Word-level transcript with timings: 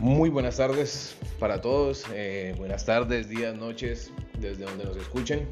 Muy 0.00 0.30
buenas 0.30 0.56
tardes 0.56 1.14
para 1.38 1.60
todos, 1.60 2.06
eh, 2.14 2.54
buenas 2.56 2.86
tardes, 2.86 3.28
días, 3.28 3.54
noches, 3.54 4.10
desde 4.38 4.64
donde 4.64 4.86
nos 4.86 4.96
escuchen. 4.96 5.46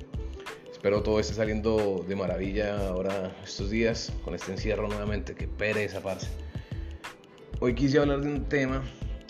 Espero 0.73 1.03
todo 1.03 1.21
esté 1.21 1.35
saliendo 1.35 2.03
de 2.09 2.17
maravilla 2.17 2.89
ahora 2.89 3.37
estos 3.45 3.69
días 3.69 4.11
con 4.25 4.35
este 4.35 4.53
encierro 4.53 4.89
nuevamente, 4.89 5.35
que 5.35 5.47
pereza, 5.47 6.01
parce. 6.01 6.29
Hoy 7.61 7.75
quise 7.75 7.99
hablar 7.99 8.23
de 8.23 8.33
un 8.33 8.45
tema 8.47 8.83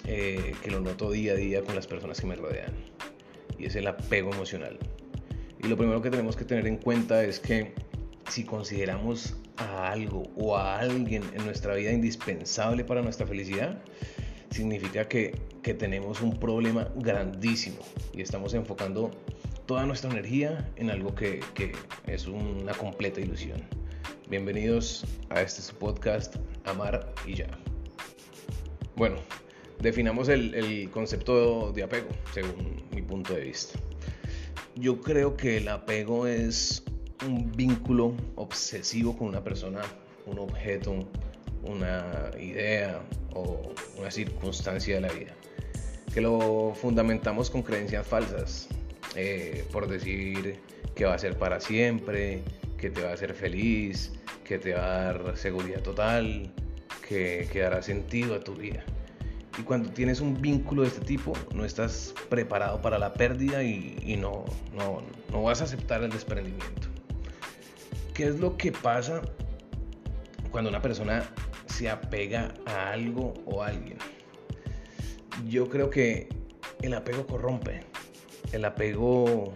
eh, 0.05 0.55
que 0.62 0.71
lo 0.71 0.79
noto 0.79 1.11
día 1.11 1.32
a 1.32 1.35
día 1.35 1.64
con 1.64 1.75
las 1.75 1.89
personas 1.89 2.21
que 2.21 2.27
me 2.29 2.37
rodean 2.37 2.73
y 3.59 3.66
es 3.66 3.75
el 3.75 3.89
apego 3.89 4.32
emocional. 4.32 4.79
Y 5.61 5.66
lo 5.66 5.77
primero 5.77 6.00
que 6.00 6.11
tenemos 6.11 6.37
que 6.37 6.45
tener 6.45 6.69
en 6.69 6.77
cuenta 6.77 7.25
es 7.25 7.41
que 7.41 7.75
si 8.29 8.45
consideramos 8.45 9.35
a 9.57 9.91
algo 9.91 10.30
o 10.37 10.57
a 10.57 10.79
alguien 10.79 11.25
en 11.35 11.45
nuestra 11.45 11.75
vida 11.75 11.91
indispensable 11.91 12.85
para 12.85 13.03
nuestra 13.03 13.27
felicidad, 13.27 13.83
significa 14.51 15.09
que, 15.09 15.34
tenemos 15.79 16.23
un 16.23 16.41
problema 16.41 16.88
grandísimo 16.97 17.77
y 18.15 18.23
estamos 18.23 18.55
enfocando 18.55 19.11
toda 19.66 19.84
nuestra 19.84 20.11
energía 20.11 20.66
en 20.77 20.88
algo 20.88 21.15
que, 21.15 21.43
es 22.07 22.27
una 22.27 22.73
completa 22.73 23.21
ilusión. 23.21 23.62
Bienvenidos 24.30 25.05
a 25.29 25.43
este 25.43 25.74
podcast 25.74 26.37
Amar 26.65 27.12
y 27.27 27.34
ya. 27.34 27.48
Bueno, 28.97 29.16
definamos 29.79 30.30
el, 30.30 30.55
el, 30.55 30.88
concepto 30.88 31.71
de 31.73 31.83
apego 31.83 32.09
según 32.33 32.83
mi 32.95 33.02
punto 33.02 33.35
de 33.35 33.43
vista. 33.43 33.79
Yo 34.74 35.02
creo 35.02 35.37
que 35.37 35.59
el 35.59 35.69
apego 35.69 36.27
es 36.27 36.83
un 37.27 37.52
vínculo 37.52 38.15
obsesivo 38.37 39.19
con 39.19 39.29
una 39.29 39.45
persona, 39.45 39.83
un 40.24 40.38
objeto, 40.38 41.07
una 41.62 42.30
idea 42.41 43.01
o 43.35 43.73
una 43.99 44.10
circunstancia 44.10 44.96
de 44.96 45.01
la 45.01 45.13
vida, 45.13 45.35
que 46.13 46.21
lo 46.21 46.73
fundamentamos 46.74 47.51
con 47.51 47.63
creencias 47.63 48.07
falsas, 48.07 48.69
eh, 49.15 49.65
por 49.73 49.88
decir 49.88 50.59
que 50.95 51.05
va 51.05 51.15
a 51.15 51.19
ser 51.19 51.37
para 51.38 51.60
siempre, 51.60 52.43
que 52.77 52.91
te 52.91 53.02
va 53.02 53.10
a 53.10 53.15
hacer 53.15 53.35
feliz, 53.35 54.13
que 54.45 54.59
te 54.59 54.74
va 54.74 54.85
a 54.85 55.05
dar 55.05 55.37
seguridad 55.37 55.82
total, 55.82 56.52
que, 57.07 57.49
que 57.52 57.60
dará 57.60 57.82
sentido 57.82 58.35
a 58.35 58.41
tu 58.41 58.54
vida. 58.54 58.85
Y 59.59 59.63
cuando 59.63 59.91
tienes 59.91 60.21
un 60.21 60.41
vínculo 60.41 60.82
de 60.82 60.88
este 60.88 61.04
tipo, 61.04 61.32
no 61.52 61.65
estás 61.65 62.15
preparado 62.29 62.80
para 62.80 62.99
la 62.99 63.13
pérdida 63.13 63.63
y, 63.65 63.99
y 64.04 64.16
no, 64.16 64.44
no, 64.72 65.03
no 65.32 65.43
vas 65.43 65.60
a 65.60 65.65
aceptar 65.65 66.03
el 66.04 66.10
desprendimiento. 66.10 66.88
¿Qué 68.15 68.28
es 68.28 68.38
lo 68.38 68.56
que 68.56 68.71
pasa 68.71 69.22
cuando 70.50 70.71
una 70.71 70.81
persona 70.81 71.28
se 71.78 71.88
apega 71.88 72.53
a 72.66 72.91
algo 72.91 73.34
o 73.47 73.62
a 73.62 73.69
alguien. 73.69 73.98
Yo 75.48 75.69
creo 75.69 75.91
que 75.91 76.28
el 76.82 76.93
apego 76.93 77.25
corrompe. 77.25 77.84
El 78.50 78.65
apego 78.65 79.54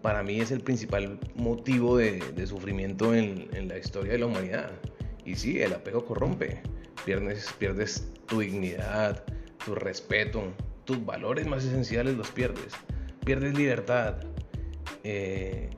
para 0.00 0.22
mí 0.22 0.40
es 0.40 0.52
el 0.52 0.60
principal 0.60 1.20
motivo 1.34 1.98
de, 1.98 2.46
sufrimiento 2.46 3.14
en, 3.14 3.68
la 3.68 3.76
historia 3.76 4.12
de 4.12 4.18
la 4.20 4.26
humanidad. 4.26 4.70
Y 5.26 5.34
sí, 5.34 5.60
el 5.60 5.74
apego 5.74 6.06
corrompe. 6.06 6.62
Pierdes, 7.04 7.52
pierdes 7.58 8.10
tu 8.26 8.40
dignidad, 8.40 9.22
tu 9.62 9.74
respeto, 9.74 10.42
tus 10.86 11.04
valores 11.04 11.46
más 11.46 11.62
esenciales 11.62 12.16
los 12.16 12.30
pierdes. 12.30 12.72
Pierdes 13.22 13.52
libertad, 13.54 14.16
eh, 15.04 15.68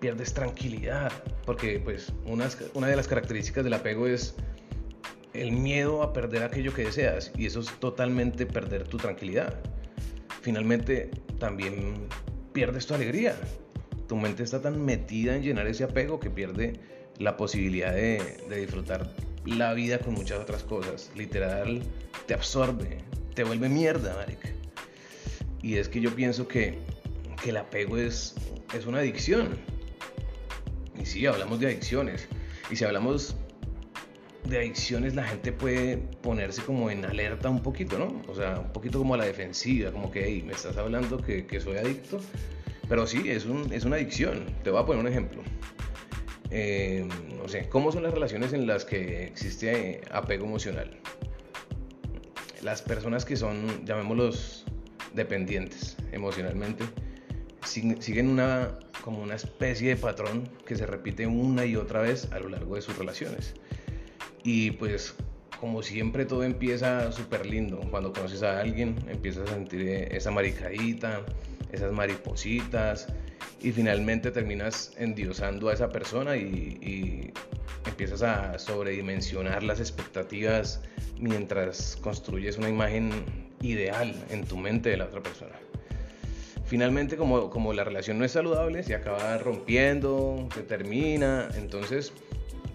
pierdes 0.00 0.32
tranquilidad, 0.32 1.12
porque 1.44 1.78
pues 1.78 2.10
una, 2.24 2.48
una 2.72 2.86
de 2.86 2.96
las 2.96 3.06
características 3.06 3.64
del 3.64 3.74
apego 3.74 4.06
es 4.06 4.34
el 5.40 5.52
miedo 5.52 6.02
a 6.02 6.12
perder 6.12 6.42
aquello 6.42 6.74
que 6.74 6.84
deseas 6.84 7.32
y 7.34 7.46
eso 7.46 7.60
es 7.60 7.70
totalmente 7.80 8.44
perder 8.44 8.86
tu 8.86 8.98
tranquilidad. 8.98 9.54
Finalmente 10.42 11.10
también 11.38 12.08
pierdes 12.52 12.86
tu 12.86 12.94
alegría. 12.94 13.34
Tu 14.06 14.16
mente 14.16 14.42
está 14.42 14.60
tan 14.60 14.84
metida 14.84 15.34
en 15.34 15.42
llenar 15.42 15.66
ese 15.66 15.84
apego 15.84 16.20
que 16.20 16.28
pierde 16.28 16.74
la 17.18 17.38
posibilidad 17.38 17.94
de, 17.94 18.20
disfrutar 18.54 19.14
la 19.46 19.72
vida 19.72 19.98
con 19.98 20.12
muchas 20.12 20.40
otras 20.40 20.62
cosas. 20.62 21.10
Literal, 21.16 21.82
te 22.26 22.34
absorbe, 22.34 22.98
te 23.34 23.42
vuelve 23.42 23.70
mierda, 23.70 24.14
marica. 24.16 24.50
Y 25.62 25.76
es 25.76 25.88
que 25.88 26.02
yo 26.02 26.14
pienso 26.14 26.48
que, 26.48 26.78
que 27.42 27.50
el 27.50 27.56
apego 27.56 27.96
es, 27.96 28.34
es 28.74 28.84
una 28.84 28.98
adicción. 28.98 29.56
Y 31.00 31.06
sí, 31.06 31.24
hablamos 31.24 31.60
de 31.60 31.68
adicciones. 31.68 32.28
Y 32.70 32.76
si 32.76 32.84
hablamos 32.84 33.36
de 34.44 34.58
adicciones 34.58 35.14
la 35.14 35.24
gente 35.24 35.52
puede 35.52 35.96
ponerse 35.96 36.62
como 36.62 36.90
en 36.90 37.04
alerta 37.04 37.48
un 37.48 37.62
poquito, 37.62 37.98
¿no? 37.98 38.22
O 38.28 38.34
sea, 38.34 38.58
un 38.60 38.72
poquito 38.72 38.98
como 38.98 39.14
a 39.14 39.18
la 39.18 39.24
defensiva, 39.24 39.92
como 39.92 40.10
que, 40.10 40.24
hey, 40.24 40.42
me 40.44 40.52
estás 40.52 40.76
hablando 40.76 41.18
que, 41.18 41.60
soy 41.60 41.76
adicto. 41.76 42.18
Pero 42.88 43.06
sí, 43.06 43.28
es, 43.28 43.46
un, 43.46 43.72
es, 43.72 43.84
una 43.84 43.96
adicción. 43.96 44.46
Te 44.64 44.70
voy 44.70 44.82
a 44.82 44.86
poner 44.86 45.00
un 45.00 45.08
ejemplo. 45.08 45.42
Eh, 46.50 47.06
no 47.36 47.46
sé, 47.48 47.68
¿cómo 47.68 47.92
son 47.92 48.02
las 48.02 48.12
relaciones 48.12 48.52
en 48.52 48.66
las 48.66 48.84
que 48.84 49.24
existe 49.24 50.00
apego 50.10 50.46
emocional? 50.46 50.98
Las 52.62 52.82
personas 52.82 53.24
que 53.24 53.36
son, 53.36 53.84
llamémoslos, 53.86 54.64
dependientes 55.14 55.96
emocionalmente, 56.12 56.84
siguen 57.64 58.28
una, 58.28 58.78
como 59.02 59.22
una 59.22 59.36
especie 59.36 59.90
de 59.90 59.96
patrón 59.96 60.48
que 60.66 60.74
se 60.74 60.86
repite 60.86 61.26
una 61.26 61.64
y 61.64 61.76
otra 61.76 62.00
vez 62.00 62.30
a 62.32 62.40
lo 62.40 62.48
largo 62.48 62.74
de 62.74 62.82
sus 62.82 62.98
relaciones. 62.98 63.54
Y 64.42 64.72
pues 64.72 65.14
como 65.60 65.82
siempre 65.82 66.24
todo 66.24 66.42
empieza 66.42 67.12
súper 67.12 67.44
lindo. 67.44 67.80
Cuando 67.90 68.12
conoces 68.12 68.42
a 68.42 68.60
alguien 68.60 68.96
empiezas 69.08 69.50
a 69.50 69.54
sentir 69.54 69.82
esa 70.10 70.30
maricadita, 70.30 71.20
esas 71.70 71.92
maripositas 71.92 73.08
y 73.60 73.72
finalmente 73.72 74.30
terminas 74.30 74.92
endiosando 74.96 75.68
a 75.68 75.74
esa 75.74 75.90
persona 75.90 76.36
y, 76.36 77.32
empiezas 77.86 78.22
a 78.22 78.58
sobredimensionar 78.58 79.62
las 79.62 79.80
expectativas 79.80 80.82
mientras 81.18 81.96
construyes 81.96 82.58
una 82.58 82.68
imagen 82.68 83.10
ideal 83.62 84.14
en 84.30 84.44
tu 84.44 84.56
mente 84.56 84.90
de 84.90 84.98
la 84.98 85.06
otra 85.06 85.22
persona. 85.22 85.54
Finalmente, 86.66 87.16
como, 87.16 87.50
como 87.50 87.72
la 87.72 87.82
relación 87.84 88.18
no 88.18 88.24
es 88.24 88.32
saludable, 88.32 88.82
se 88.82 88.94
acaba 88.94 89.38
rompiendo, 89.38 90.46
se 90.54 90.62
termina, 90.62 91.48
entonces 91.56 92.12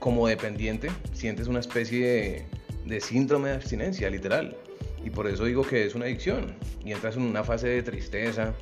como 0.06 0.28
dependiente 0.28 0.92
sientes 1.14 1.48
una 1.48 1.62
especie 1.62 2.46
de, 2.86 3.02
síndrome 3.02 3.50
de 3.50 3.56
abstinencia, 3.56 4.08
literal. 4.08 4.56
Y 5.04 5.10
por 5.10 5.26
eso 5.26 5.46
digo 5.46 5.64
que 5.64 5.84
es 5.84 5.96
una 5.96 6.06
adicción. 6.06 6.56
Y 6.86 6.92
entras 6.92 7.16
en 7.16 7.24
una 7.24 7.44
fase 7.44 7.70
de 7.70 7.82
tristeza, 7.82 8.54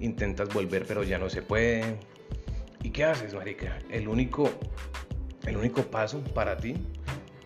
intentas 0.00 0.52
volver 0.52 0.86
pero 0.88 1.04
ya 1.04 1.16
no 1.16 1.30
se 1.30 1.40
puede. 1.40 2.00
¿Y 2.82 2.90
qué 2.90 3.04
haces, 3.04 3.32
marica? 3.32 3.78
El 3.90 4.08
único, 4.08 4.50
el 5.46 5.56
único 5.56 5.82
paso 5.82 6.20
para 6.34 6.56
ti 6.56 6.74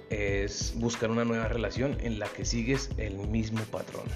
es 0.08 0.72
buscar 0.78 1.10
una 1.10 1.26
nueva 1.26 1.46
relación 1.48 1.98
en 2.00 2.18
la 2.18 2.28
que 2.28 2.46
sigues 2.46 2.88
el 2.96 3.18
mismo 3.18 3.62
patrón. 3.64 4.06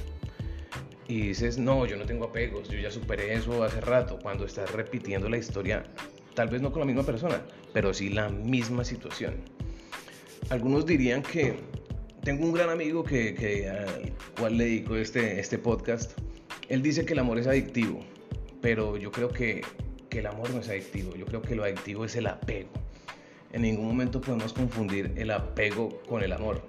Y 1.09 1.29
dices, 1.29 1.59
no, 1.59 1.85
yo 1.85 1.99
no 1.99 2.07
tengo 2.07 2.25
apegos, 2.25 2.71
yo 2.71 2.79
ya 2.79 2.91
superé 2.91 3.35
eso 3.35 3.63
hace 3.63 3.83
rato, 3.83 4.19
cuando 4.19 4.47
estás 4.47 4.73
repitiendo 4.73 5.29
la 5.29 5.37
historia 5.37 5.85
tal 6.37 6.49
vez 6.49 6.61
no 6.63 6.71
con 6.71 6.81
la 6.81 6.87
misma 6.87 7.03
persona, 7.03 7.43
pero 7.73 7.93
sí 7.93 8.11
la 8.11 8.29
misma 8.29 8.85
situación. 8.85 9.35
Algunos 10.51 10.87
dirían 10.87 11.23
que 11.23 11.55
tengo 12.23 12.45
un 12.45 12.53
gran 12.53 12.69
amigo 12.69 13.03
que, 13.03 13.69
al 13.69 14.13
cual 14.39 14.59
le 14.59 14.65
dedico 14.65 14.97
este, 14.97 15.41
este 15.41 15.59
podcast. 15.59 16.13
Él 16.69 16.83
dice 16.83 17.05
que 17.05 17.15
el 17.15 17.21
amor 17.21 17.39
es 17.39 17.47
adictivo, 17.47 18.01
pero 18.61 18.99
yo 18.99 19.11
creo 19.11 19.31
que, 19.31 19.63
que 20.11 20.19
el 20.19 20.27
amor 20.27 20.51
no 20.51 20.61
es 20.61 20.69
adictivo. 20.69 21.17
Yo 21.17 21.25
creo 21.25 21.41
que 21.41 21.57
lo 21.57 21.65
adictivo 21.65 22.05
es 22.05 22.15
el 22.17 22.27
apego. 22.27 22.69
En 23.53 23.63
ningún 23.63 23.87
momento 23.87 24.21
podemos 24.21 24.53
confundir 24.53 25.13
el 25.17 25.31
apego 25.31 26.03
con 26.07 26.23
el 26.23 26.33
amor. 26.33 26.61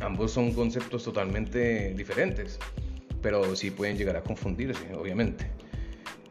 Ambos 0.00 0.32
son 0.32 0.52
conceptos 0.52 1.04
totalmente 1.04 1.94
diferentes, 1.94 2.58
pero 3.22 3.54
sí 3.54 3.70
pueden 3.70 3.96
llegar 3.96 4.16
a 4.16 4.22
confundirse, 4.22 4.92
obviamente 4.94 5.51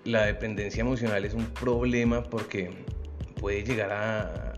la 0.03 0.25
dependencia 0.25 0.81
emocional 0.81 1.25
es 1.25 1.33
un 1.33 1.45
problema 1.45 2.23
porque 2.23 2.71
puede 3.39 3.63
llegar 3.63 3.91
a, 3.91 4.53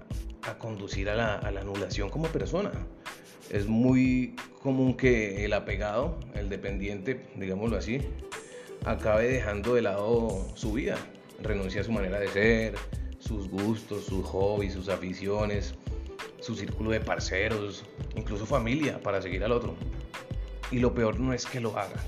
conducir 0.59 1.09
a 1.09 1.15
la, 1.15 1.37
anulación 1.39 2.09
como 2.09 2.27
persona. 2.27 2.71
Es 3.49 3.67
muy 3.67 4.35
común 4.61 4.95
que 4.95 5.43
el 5.45 5.53
apegado, 5.53 6.17
el 6.35 6.49
dependiente, 6.49 7.27
digámoslo 7.35 7.77
así, 7.77 8.01
acabe 8.85 9.27
dejando 9.27 9.75
de 9.75 9.81
lado 9.81 10.45
su 10.55 10.73
vida, 10.73 10.97
renuncia 11.41 11.81
a 11.81 11.83
su 11.83 11.91
manera 11.91 12.19
de 12.19 12.27
ser, 12.29 12.75
sus 13.19 13.49
gustos, 13.49 14.05
sus 14.05 14.25
hobbies, 14.25 14.73
sus 14.73 14.89
aficiones, 14.89 15.75
su 16.39 16.55
círculo 16.55 16.91
de 16.91 17.01
parceros, 17.01 17.85
incluso 18.15 18.45
familia 18.45 19.01
para 19.01 19.21
seguir 19.21 19.43
al 19.43 19.51
otro. 19.51 19.75
Y 20.71 20.79
lo 20.79 20.93
peor 20.93 21.19
no 21.19 21.33
es 21.33 21.45
que 21.45 21.59
lo 21.59 21.77
haga, 21.77 22.01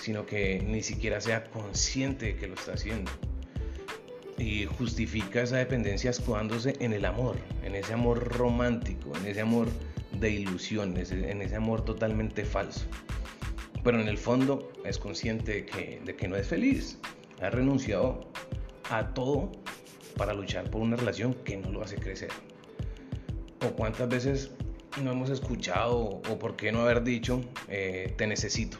sino 0.00 0.26
que 0.26 0.60
ni 0.66 0.82
siquiera 0.82 1.20
sea 1.20 1.44
consciente 1.44 2.26
de 2.26 2.36
que 2.36 2.48
lo 2.48 2.54
está 2.54 2.72
haciendo. 2.72 3.10
Y 4.38 4.64
justifica 4.64 5.42
esa 5.42 5.58
dependencia 5.58 6.10
escudándose 6.10 6.74
en 6.80 6.94
el 6.94 7.04
amor, 7.04 7.36
en 7.62 7.74
ese 7.74 7.92
amor 7.92 8.36
romántico, 8.36 9.12
en 9.16 9.26
ese 9.26 9.42
amor 9.42 9.68
de 10.18 10.30
ilusiones, 10.30 11.12
en 11.12 11.42
ese 11.42 11.56
amor 11.56 11.84
totalmente 11.84 12.44
falso. 12.44 12.86
pero 13.84 13.98
en 14.00 14.08
el 14.08 14.18
fondo 14.18 14.70
es 14.84 14.98
consciente 14.98 15.52
de 15.52 15.66
que, 15.66 16.02
de 16.04 16.16
que 16.16 16.28
no 16.28 16.36
es 16.36 16.46
feliz. 16.46 16.98
Ha 17.40 17.48
renunciado 17.50 18.30
a 18.90 19.14
todo 19.14 19.52
para 20.16 20.34
luchar 20.34 20.70
por 20.70 20.82
una 20.82 20.96
relación 20.96 21.32
que 21.32 21.56
no 21.56 21.70
lo 21.70 21.82
hace 21.82 21.96
crecer. 21.96 22.28
O 23.66 23.70
cuántas 23.72 24.08
veces 24.08 24.50
no 25.02 25.12
hemos 25.12 25.30
escuchado 25.30 25.98
o 25.98 26.38
por 26.38 26.56
qué 26.56 26.72
no 26.72 26.80
haber 26.82 27.02
dicho 27.02 27.40
eh, 27.68 28.14
te 28.18 28.26
necesito. 28.26 28.78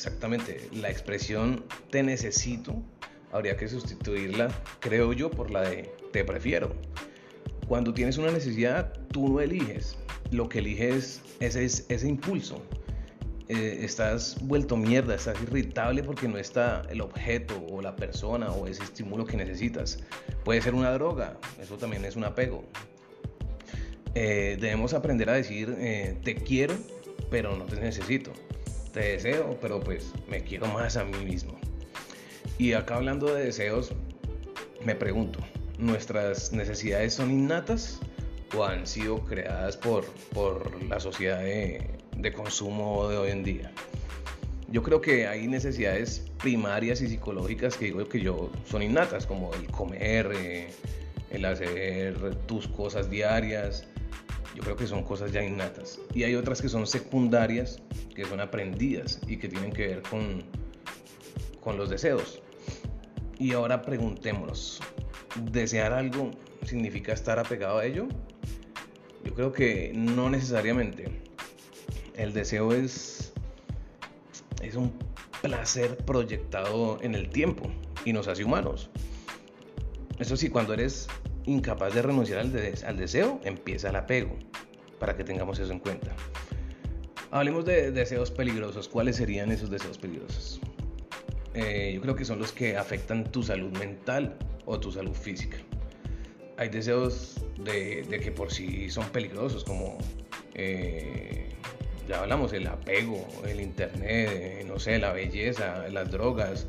Exactamente, 0.00 0.66
la 0.72 0.88
expresión 0.88 1.62
te 1.90 2.02
necesito 2.02 2.82
habría 3.32 3.58
que 3.58 3.68
sustituirla, 3.68 4.48
creo 4.78 5.12
yo, 5.12 5.30
por 5.30 5.50
la 5.50 5.60
de 5.60 5.92
te 6.10 6.24
prefiero. 6.24 6.74
Cuando 7.68 7.92
tienes 7.92 8.16
una 8.16 8.30
necesidad, 8.30 8.94
tú 9.12 9.28
no 9.28 9.42
eliges, 9.42 9.98
lo 10.30 10.48
que 10.48 10.60
eliges 10.60 11.20
es 11.40 11.54
ese, 11.54 12.08
impulso. 12.08 12.62
Eh, 13.48 13.80
estás 13.82 14.38
vuelto 14.40 14.74
mierda, 14.74 15.16
estás 15.16 15.38
irritable 15.42 16.02
porque 16.02 16.28
no 16.28 16.38
está 16.38 16.80
el 16.88 17.02
objeto 17.02 17.62
o 17.70 17.82
la 17.82 17.94
persona 17.94 18.52
o 18.52 18.68
ese 18.68 18.82
estímulo 18.82 19.26
que 19.26 19.36
necesitas. 19.36 19.98
Puede 20.44 20.62
ser 20.62 20.74
una 20.74 20.92
droga, 20.92 21.36
eso 21.60 21.76
también 21.76 22.06
es 22.06 22.16
un 22.16 22.24
apego. 22.24 22.64
Eh, 24.14 24.56
debemos 24.58 24.94
aprender 24.94 25.28
a 25.28 25.34
decir 25.34 25.76
eh, 25.78 26.18
te 26.24 26.36
quiero, 26.36 26.74
pero 27.30 27.54
no 27.54 27.66
te 27.66 27.78
necesito. 27.78 28.32
Te 28.92 29.00
deseo, 29.00 29.56
pero 29.60 29.80
pues 29.80 30.12
me 30.28 30.42
quiero 30.42 30.66
más 30.66 30.96
a 30.96 31.04
mí 31.04 31.24
mismo. 31.24 31.58
Y 32.58 32.72
acá 32.72 32.96
hablando 32.96 33.32
de 33.34 33.44
deseos, 33.44 33.92
me 34.84 34.94
pregunto, 34.94 35.38
¿nuestras 35.78 36.52
necesidades 36.52 37.14
son 37.14 37.30
innatas 37.30 38.00
o 38.56 38.64
han 38.64 38.86
sido 38.86 39.24
creadas 39.24 39.76
por, 39.76 40.04
por 40.34 40.82
la 40.84 40.98
sociedad 40.98 41.40
de, 41.40 41.98
de 42.16 42.32
consumo 42.32 43.08
de 43.08 43.16
hoy 43.16 43.30
en 43.30 43.44
día? 43.44 43.72
Yo 44.68 44.82
creo 44.82 45.00
que 45.00 45.26
hay 45.26 45.46
necesidades 45.46 46.30
primarias 46.38 47.00
y 47.00 47.08
psicológicas 47.08 47.76
que 47.76 47.86
digo 47.86 48.08
que 48.08 48.20
yo 48.20 48.50
son 48.64 48.82
innatas, 48.82 49.26
como 49.26 49.52
el 49.54 49.66
comer, 49.68 50.30
eh, 50.34 50.70
el 51.30 51.44
hacer 51.44 52.34
tus 52.46 52.68
cosas 52.68 53.10
diarias, 53.10 53.86
yo 54.54 54.62
creo 54.62 54.76
que 54.76 54.86
son 54.86 55.02
cosas 55.04 55.32
ya 55.32 55.42
innatas. 55.42 55.98
Y 56.14 56.24
hay 56.24 56.34
otras 56.34 56.60
que 56.60 56.68
son 56.68 56.86
secundarias, 56.86 57.80
que 58.14 58.24
son 58.24 58.40
aprendidas 58.40 59.20
y 59.26 59.36
que 59.36 59.48
tienen 59.48 59.72
que 59.72 59.86
ver 59.86 60.02
con, 60.02 60.42
con 61.60 61.76
los 61.76 61.90
deseos. 61.90 62.42
Y 63.38 63.52
ahora 63.52 63.82
preguntémonos, 63.82 64.80
¿desear 65.50 65.92
algo 65.92 66.30
significa 66.64 67.12
estar 67.12 67.38
apegado 67.38 67.78
a 67.78 67.86
ello? 67.86 68.06
Yo 69.24 69.34
creo 69.34 69.52
que 69.52 69.92
no 69.94 70.28
necesariamente. 70.28 71.22
El 72.16 72.32
deseo 72.32 72.72
es, 72.72 73.32
es 74.62 74.74
un 74.74 74.92
placer 75.40 75.96
proyectado 75.98 76.98
en 77.00 77.14
el 77.14 77.30
tiempo 77.30 77.70
y 78.04 78.12
nos 78.12 78.28
hace 78.28 78.44
humanos. 78.44 78.90
Eso 80.18 80.36
sí, 80.36 80.50
cuando 80.50 80.74
eres 80.74 81.08
incapaz 81.50 81.94
de 81.94 82.02
renunciar 82.02 82.40
al, 82.40 82.52
al, 82.86 82.96
deseo, 82.96 83.40
empieza 83.44 83.90
el 83.90 83.96
apego, 83.96 84.36
para 84.98 85.16
que 85.16 85.24
tengamos 85.24 85.58
eso 85.58 85.72
en 85.72 85.80
cuenta. 85.80 86.14
Hablemos 87.32 87.64
de 87.64 87.92
deseos 87.92 88.30
peligrosos. 88.30 88.88
¿Cuáles 88.88 89.16
serían 89.16 89.52
esos 89.52 89.70
deseos 89.70 89.98
peligrosos? 89.98 90.60
Eh, 91.54 91.92
yo 91.94 92.00
creo 92.00 92.16
que 92.16 92.24
son 92.24 92.38
los 92.38 92.52
que 92.52 92.76
afectan 92.76 93.24
tu 93.24 93.42
salud 93.42 93.70
mental 93.78 94.36
o 94.66 94.78
tu 94.78 94.90
salud 94.90 95.14
física. 95.14 95.56
Hay 96.56 96.68
deseos 96.68 97.44
de, 97.64 98.06
que 98.22 98.30
por 98.30 98.52
sí 98.52 98.90
son 98.90 99.08
peligrosos, 99.10 99.64
como 99.64 99.98
eh, 100.54 101.48
ya 102.08 102.20
hablamos, 102.20 102.52
el 102.52 102.66
apego, 102.66 103.26
el 103.46 103.60
internet, 103.60 104.02
eh, 104.02 104.64
no 104.66 104.78
sé, 104.78 104.98
la 104.98 105.12
belleza, 105.12 105.88
las 105.88 106.10
drogas. 106.10 106.66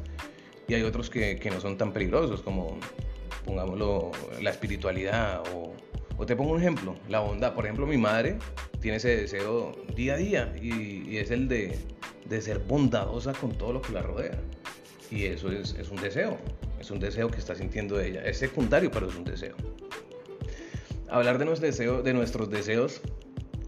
Y 0.67 0.75
hay 0.75 0.83
otros 0.83 1.09
que, 1.09 1.37
que 1.37 1.49
no 1.49 1.59
son 1.59 1.77
tan 1.77 1.91
peligrosos, 1.91 2.41
como 2.41 2.79
pongámoslo, 3.45 4.11
la 4.41 4.49
espiritualidad 4.49 5.43
o, 5.53 5.73
te 6.25 6.35
pongo 6.35 6.51
un 6.51 6.59
ejemplo, 6.59 6.95
la 7.09 7.19
bondad. 7.19 7.55
Por 7.55 7.65
ejemplo, 7.65 7.87
mi 7.87 7.97
madre 7.97 8.37
tiene 8.79 8.97
ese 8.97 9.17
deseo 9.17 9.71
día 9.95 10.13
a 10.13 10.17
día 10.17 10.53
y, 10.61 11.17
es 11.17 11.31
el 11.31 11.47
de, 11.47 11.79
de, 12.29 12.41
ser 12.41 12.59
bondadosa 12.59 13.33
con 13.33 13.51
todo 13.57 13.73
lo 13.73 13.81
que 13.81 13.91
la 13.91 14.03
rodea. 14.03 14.39
Y 15.09 15.25
eso 15.25 15.51
es, 15.51 15.73
es, 15.79 15.89
un 15.89 15.97
deseo, 15.99 16.37
es 16.79 16.91
un 16.91 16.99
deseo 16.99 17.27
que 17.29 17.39
está 17.39 17.55
sintiendo 17.55 17.99
ella. 17.99 18.23
Es 18.23 18.37
secundario, 18.37 18.91
pero 18.91 19.07
es 19.07 19.15
un 19.15 19.23
deseo. 19.23 19.55
Hablar 21.09 21.39
de, 21.39 21.45
nuestros 21.45 21.71
deseos, 21.71 22.03
de 22.03 22.13
nuestros 22.13 22.49
deseos 22.49 23.01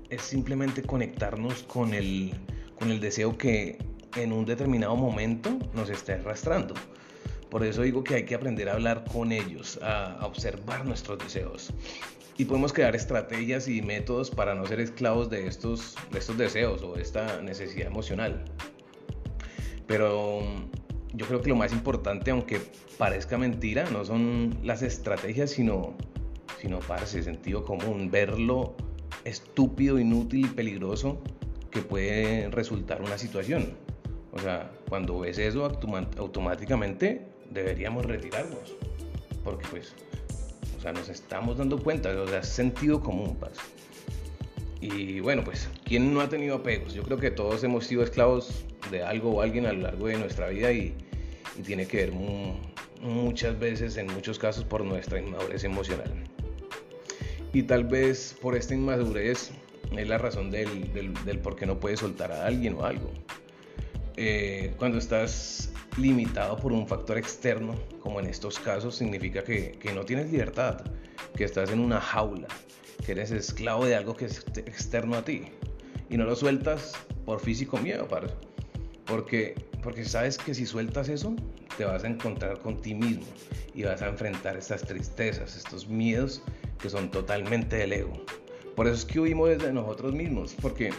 es 0.09 0.21
simplemente 0.21 0.83
conectarnos 0.83 1.63
con 1.63 1.93
el, 1.93 2.33
con 2.77 2.91
el 2.91 2.99
deseo 2.99 3.37
que 3.37 3.79
en 4.15 4.31
un 4.31 4.45
determinado 4.45 4.95
momento 4.95 5.57
nos 5.73 5.89
está 5.89 6.13
arrastrando. 6.13 6.75
Por 7.53 7.63
eso 7.63 7.83
digo 7.83 8.03
que 8.03 8.15
hay 8.15 8.23
que 8.25 8.33
aprender 8.33 8.67
a 8.67 8.73
hablar 8.73 9.03
con 9.13 9.31
ellos, 9.31 9.79
a, 9.83 10.17
observar 10.25 10.88
nuestros 10.88 11.19
deseos. 11.19 11.71
Y 12.35 12.45
podemos 12.45 12.73
crear 12.73 12.95
estrategias 12.95 13.67
y 13.67 13.83
métodos 13.83 14.31
para 14.31 14.55
no 14.55 14.65
ser 14.65 14.79
esclavos 14.79 15.29
de 15.29 15.45
estos, 15.45 15.95
de 16.11 16.17
estos 16.17 16.35
deseos 16.35 16.81
o 16.81 16.95
esta 16.95 17.44
necesidad 17.44 17.85
emocional. 17.85 18.44
Pero 19.85 20.41
mm, 20.41 21.15
yo 21.15 21.27
creo 21.27 21.41
que 21.44 21.50
lo 21.50 21.55
más 21.55 21.71
importante, 21.73 22.31
aunque 22.31 22.59
parezca 22.97 23.38
mentira, 23.38 23.88
no 23.91 24.03
son 24.03 24.57
las 24.63 24.81
estrategias, 24.81 25.51
sino, 25.51 25.94
sino 26.59 26.79
ese 27.03 27.21
sentido 27.21 27.63
común, 27.63 28.09
ver 28.09 28.39
lo 28.39 28.75
estúpido, 29.25 30.00
inútil 30.00 30.47
y 30.47 30.50
peligroso 30.50 31.21
que 31.69 31.83
puede 31.83 32.50
resultar 32.50 33.03
una 33.03 33.19
situación. 33.19 33.75
O 34.31 34.39
sea, 34.39 34.71
cuando 34.89 35.19
ves 35.19 35.38
eso 35.38 35.65
automáticamente 35.65 37.31
deberíamos 37.53 38.05
retirarnos. 38.05 38.75
Porque 39.44 39.65
pues, 39.69 39.94
o 40.77 40.81
sea, 40.81 40.94
nos 40.94 41.09
estamos 41.09 41.57
dando 41.57 41.81
cuenta, 41.81 42.09
o 42.09 42.27
sea, 42.27 42.44
sentido 42.44 43.01
común, 43.01 43.35
paz. 43.35 43.53
Y 44.81 45.21
bueno, 45.21 45.44
pues, 45.45 45.69
¿quién 45.85 46.13
no 46.13 46.19
ha 46.19 46.27
tenido 46.27 46.55
apegos? 46.55 46.94
Yo 46.94 47.03
creo 47.03 47.17
que 47.17 47.31
todos 47.31 47.63
hemos 47.63 47.85
sido 47.85 48.03
esclavos 48.03 48.65
de 48.91 49.01
algo 49.01 49.31
o 49.31 49.41
alguien 49.41 49.65
a 49.65 49.71
lo 49.71 49.81
largo 49.81 50.07
de 50.07 50.17
nuestra 50.17 50.50
vida 50.50 50.71
y, 50.71 50.95
tiene 51.63 51.85
que 51.85 51.97
ver 51.97 52.11
muchas 53.01 53.59
veces, 53.59 53.95
en 53.97 54.07
muchos 54.07 54.39
casos, 54.39 54.63
por 54.63 54.83
nuestra 54.83 55.19
inmadurez 55.19 55.63
emocional. 55.63 56.11
Y 57.53 57.63
tal 57.63 57.83
vez 57.83 58.35
por 58.41 58.55
esta 58.55 58.73
inmadurez 58.73 59.51
es 59.95 60.07
la 60.07 60.17
razón 60.17 60.50
del, 60.50 60.91
del, 60.91 61.39
por 61.39 61.55
qué 61.55 61.67
no 61.67 61.79
puedes 61.79 62.00
soltar 62.00 62.31
a 62.31 62.48
alguien 62.48 62.74
o 62.74 62.86
algo. 62.86 63.12
Eh, 64.17 64.74
cuando 64.77 64.98
estás 64.98 65.73
limitado 65.97 66.57
por 66.57 66.71
un 66.71 66.88
factor 66.88 67.17
externo, 67.17 67.75
como 68.00 68.19
en 68.19 68.27
estos 68.27 68.59
casos, 68.59 68.95
significa 68.95 69.43
que, 69.43 69.77
no 69.93 70.03
tienes 70.03 70.31
libertad, 70.31 70.81
que 71.35 71.43
estás 71.43 71.71
en 71.71 71.79
una 71.79 72.00
jaula, 72.00 72.47
que 73.05 73.12
eres 73.12 73.31
esclavo 73.31 73.85
de 73.85 73.95
algo 73.95 74.15
que 74.15 74.25
es 74.25 74.45
externo 74.55 75.17
a 75.17 75.23
ti. 75.23 75.43
Y 76.09 76.17
no 76.17 76.25
lo 76.25 76.35
sueltas 76.35 76.93
por 77.25 77.39
físico 77.39 77.77
miedo, 77.77 78.07
Porque, 79.05 79.55
porque 79.81 80.05
sabes 80.05 80.38
que 80.38 80.53
si 80.53 80.65
sueltas 80.65 81.09
eso, 81.09 81.35
te 81.77 81.85
vas 81.85 82.03
a 82.03 82.07
encontrar 82.07 82.59
con 82.59 82.81
ti 82.81 82.93
mismo 82.93 83.25
y 83.73 83.83
vas 83.83 84.01
a 84.01 84.07
enfrentar 84.07 84.57
estas 84.57 84.83
tristezas, 84.83 85.55
estos 85.55 85.88
miedos 85.88 86.41
que 86.79 86.89
son 86.89 87.09
totalmente 87.09 87.77
del 87.77 87.93
ego. 87.93 88.13
Por 88.75 88.88
eso 88.88 88.95
es 88.95 89.05
que 89.05 89.19
huimos 89.19 89.50
desde 89.50 89.71
nosotros 89.71 90.13
mismos, 90.13 90.55
porque, 90.62 90.91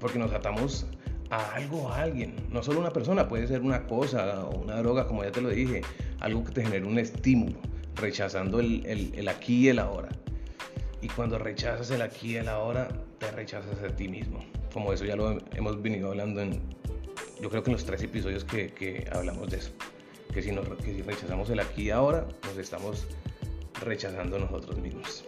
porque 0.00 0.18
nos 0.18 0.32
atamos 0.32 0.86
a 1.30 1.54
algo 1.54 1.88
a 1.88 2.02
alguien, 2.02 2.34
no 2.50 2.62
solo 2.62 2.80
una 2.80 2.92
persona, 2.92 3.28
puede 3.28 3.46
ser 3.46 3.60
una 3.60 3.86
cosa 3.86 4.44
o 4.44 4.60
una 4.60 4.76
droga, 4.76 5.06
como 5.06 5.24
ya 5.24 5.30
te 5.30 5.40
lo 5.40 5.50
dije, 5.50 5.82
algo 6.20 6.44
que 6.44 6.52
te 6.52 6.62
genere 6.62 6.86
un 6.86 6.98
estímulo, 6.98 7.58
rechazando 7.96 8.60
el, 8.60 8.84
el, 8.86 9.28
aquí 9.28 9.66
y 9.66 9.68
el 9.68 9.78
ahora. 9.78 10.08
Y 11.00 11.08
cuando 11.08 11.38
rechazas 11.38 11.90
el 11.90 12.02
aquí 12.02 12.32
y 12.32 12.36
el 12.36 12.48
ahora, 12.48 12.88
te 13.18 13.30
rechazas 13.30 13.78
a 13.82 13.94
ti 13.94 14.08
mismo. 14.08 14.44
Como 14.72 14.92
eso 14.92 15.04
ya 15.04 15.16
lo 15.16 15.38
hemos 15.54 15.80
venido 15.80 16.08
hablando 16.10 16.40
en, 16.40 16.60
yo 17.40 17.50
creo 17.50 17.62
que 17.62 17.70
en 17.70 17.74
los 17.74 17.84
tres 17.84 18.02
episodios 18.02 18.44
que, 18.44 18.72
que 18.72 19.08
hablamos 19.12 19.50
de 19.50 19.58
eso. 19.58 19.70
Que 20.32 20.42
si, 20.42 20.52
nos, 20.52 20.66
que 20.78 20.94
si 20.94 21.02
rechazamos 21.02 21.50
el 21.50 21.60
aquí 21.60 21.84
y 21.84 21.90
ahora, 21.90 22.26
nos 22.44 22.58
estamos 22.58 23.06
rechazando 23.80 24.38
nosotros 24.38 24.78
mismos. 24.78 25.24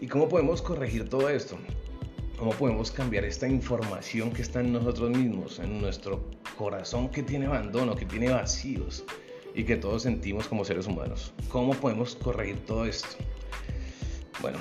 ¿Y 0.00 0.06
cómo 0.06 0.28
podemos 0.28 0.62
corregir 0.62 1.08
todo 1.08 1.28
esto? 1.28 1.58
¿Cómo 2.40 2.52
podemos 2.52 2.90
cambiar 2.90 3.26
esta 3.26 3.46
información 3.46 4.32
que 4.32 4.40
está 4.40 4.60
en 4.60 4.72
nosotros 4.72 5.10
mismos, 5.10 5.58
en 5.58 5.78
nuestro 5.78 6.24
corazón 6.56 7.10
que 7.10 7.22
tiene 7.22 7.44
abandono, 7.44 7.94
que 7.94 8.06
tiene 8.06 8.30
vacíos 8.30 9.04
y 9.54 9.64
que 9.64 9.76
todos 9.76 10.04
sentimos 10.04 10.48
como 10.48 10.64
seres 10.64 10.86
humanos? 10.86 11.34
¿Cómo 11.50 11.74
podemos 11.74 12.16
corregir 12.16 12.56
todo 12.64 12.86
esto? 12.86 13.08
Bueno, 14.40 14.56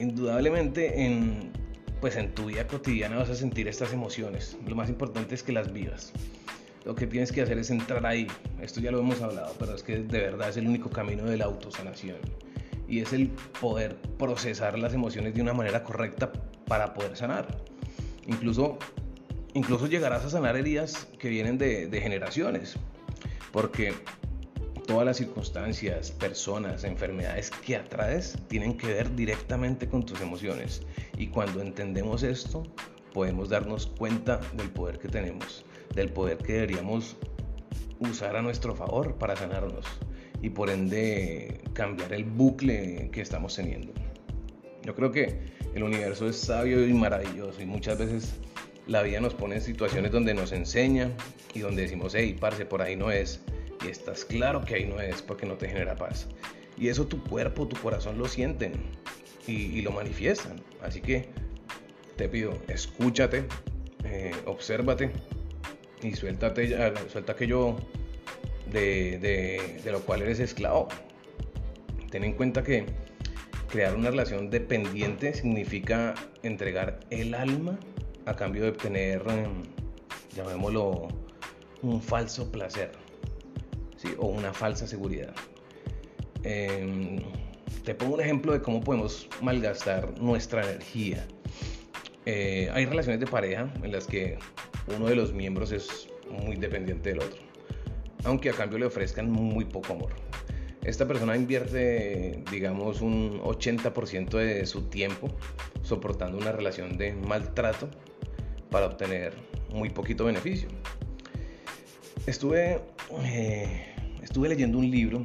indudablemente 0.00 1.04
en, 1.04 1.52
pues 2.00 2.16
en 2.16 2.34
tu 2.34 2.46
vida 2.46 2.66
cotidiana 2.66 3.18
vas 3.18 3.28
a 3.28 3.34
sentir 3.34 3.68
estas 3.68 3.92
emociones. 3.92 4.56
Lo 4.66 4.74
más 4.74 4.88
importante 4.88 5.34
es 5.34 5.42
que 5.42 5.52
las 5.52 5.70
vivas. 5.70 6.14
Lo 6.86 6.94
que 6.94 7.06
tienes 7.06 7.30
que 7.30 7.42
hacer 7.42 7.58
es 7.58 7.68
entrar 7.68 8.06
ahí. 8.06 8.26
Esto 8.62 8.80
ya 8.80 8.90
lo 8.90 9.00
hemos 9.00 9.20
hablado, 9.20 9.54
pero 9.58 9.74
es 9.74 9.82
que 9.82 9.98
de 9.98 10.18
verdad 10.18 10.48
es 10.48 10.56
el 10.56 10.66
único 10.66 10.88
camino 10.88 11.24
de 11.24 11.36
la 11.36 11.44
autosanación. 11.44 12.16
Y 12.88 13.00
es 13.00 13.12
el 13.12 13.28
poder 13.60 13.96
procesar 14.18 14.78
las 14.78 14.94
emociones 14.94 15.34
de 15.34 15.42
una 15.42 15.52
manera 15.52 15.84
correcta 15.84 16.32
para 16.66 16.94
poder 16.94 17.16
sanar. 17.16 17.46
Incluso 18.26 18.78
incluso 19.54 19.86
llegarás 19.86 20.24
a 20.24 20.30
sanar 20.30 20.56
heridas 20.56 21.06
que 21.18 21.28
vienen 21.28 21.58
de, 21.58 21.86
de 21.86 22.00
generaciones, 22.00 22.74
porque 23.52 23.94
todas 24.86 25.06
las 25.06 25.16
circunstancias, 25.16 26.10
personas, 26.10 26.84
enfermedades 26.84 27.50
que 27.50 27.76
atraes 27.76 28.36
tienen 28.48 28.76
que 28.76 28.88
ver 28.88 29.14
directamente 29.14 29.88
con 29.88 30.04
tus 30.04 30.20
emociones. 30.20 30.82
Y 31.16 31.28
cuando 31.28 31.62
entendemos 31.62 32.22
esto, 32.22 32.64
podemos 33.12 33.48
darnos 33.48 33.86
cuenta 33.86 34.40
del 34.54 34.70
poder 34.70 34.98
que 34.98 35.08
tenemos, 35.08 35.64
del 35.94 36.10
poder 36.10 36.38
que 36.38 36.54
deberíamos 36.54 37.16
usar 38.00 38.36
a 38.36 38.42
nuestro 38.42 38.74
favor 38.74 39.14
para 39.14 39.36
sanarnos 39.36 39.86
y 40.42 40.50
por 40.50 40.68
ende 40.68 41.62
cambiar 41.72 42.12
el 42.12 42.24
bucle 42.24 43.08
que 43.12 43.20
estamos 43.20 43.54
teniendo. 43.54 43.92
Yo 44.84 44.94
creo 44.94 45.10
que 45.10 45.38
el 45.74 45.82
universo 45.82 46.28
es 46.28 46.36
sabio 46.36 46.86
y 46.86 46.92
maravilloso 46.92 47.60
y 47.62 47.66
muchas 47.66 47.98
veces 47.98 48.34
la 48.86 49.02
vida 49.02 49.20
nos 49.20 49.34
pone 49.34 49.56
en 49.56 49.62
situaciones 49.62 50.12
donde 50.12 50.34
nos 50.34 50.52
enseña 50.52 51.10
y 51.54 51.60
donde 51.60 51.82
decimos, 51.82 52.14
hey, 52.14 52.36
parce, 52.38 52.66
por 52.66 52.82
ahí 52.82 52.96
no 52.96 53.10
es 53.10 53.40
y 53.84 53.88
estás 53.88 54.24
claro 54.24 54.64
que 54.64 54.74
ahí 54.74 54.84
no 54.84 55.00
es 55.00 55.22
porque 55.22 55.46
no 55.46 55.54
te 55.54 55.68
genera 55.68 55.96
paz. 55.96 56.28
Y 56.76 56.88
eso 56.88 57.06
tu 57.06 57.22
cuerpo, 57.22 57.66
tu 57.66 57.80
corazón 57.80 58.18
lo 58.18 58.26
sienten 58.26 58.72
y, 59.46 59.80
lo 59.82 59.92
manifiestan. 59.92 60.60
Así 60.82 61.00
que 61.00 61.28
te 62.16 62.28
pido, 62.28 62.58
escúchate, 62.68 63.44
eh, 64.04 64.32
obsérvate 64.44 65.10
y 66.02 66.14
suéltate, 66.14 66.76
suelta 67.08 67.32
aquello 67.32 67.76
de, 68.70 69.18
de, 69.18 69.80
de 69.82 69.92
lo 69.92 70.00
cual 70.00 70.22
eres 70.22 70.40
esclavo. 70.40 70.88
Ten 72.10 72.24
en 72.24 72.34
cuenta 72.34 72.62
que 72.62 72.86
crear 73.74 73.96
una 73.96 74.08
relación 74.08 74.50
dependiente 74.50 75.34
significa 75.34 76.14
entregar 76.44 77.00
el 77.10 77.34
alma 77.34 77.76
a 78.24 78.36
cambio 78.36 78.62
de 78.62 78.68
obtener, 78.68 79.20
em, 79.28 79.64
llamémoslo, 80.36 81.08
un 81.82 82.00
falso 82.00 82.52
placer 82.52 82.92
o 84.18 84.28
una 84.28 84.52
falsa 84.52 84.86
seguridad. 84.86 85.34
Em, 86.44 87.18
te 87.84 87.96
pongo 87.96 88.14
un 88.14 88.20
ejemplo 88.20 88.52
de 88.52 88.62
cómo 88.62 88.80
podemos 88.80 89.28
malgastar 89.42 90.20
nuestra 90.20 90.62
energía. 90.62 91.26
Eh, 92.26 92.70
hay 92.72 92.86
relaciones 92.86 93.18
de 93.18 93.26
pareja 93.26 93.68
en 93.82 93.90
las 93.90 94.06
que 94.06 94.38
uno 94.86 95.06
de 95.06 95.16
los 95.16 95.32
miembros 95.32 95.72
es 95.72 96.06
muy 96.30 96.54
dependiente 96.54 97.08
del 97.08 97.18
otro, 97.18 97.42
aunque 98.22 98.50
a 98.50 98.52
cambio 98.52 98.78
le 98.78 98.86
ofrezcan 98.86 99.28
muy 99.28 99.64
poco 99.64 99.94
amor. 99.94 100.23
Esta 100.84 101.08
persona 101.08 101.36
invierte, 101.36 102.42
digamos, 102.50 103.00
un 103.00 103.40
80% 103.40 104.30
de 104.38 104.66
su 104.66 104.82
tiempo 104.82 105.28
soportando 105.82 106.38
una 106.38 106.52
relación 106.52 106.98
de 106.98 107.14
maltrato 107.14 107.88
para 108.70 108.86
obtener 108.86 109.32
muy 109.70 109.90
poquito 109.90 110.26
beneficio. 110.26 110.68
Estuve 112.26 112.80
eh, 113.22 113.94
Estuve 114.24 114.48
leyendo 114.48 114.78
un 114.78 114.90
libro 114.90 115.22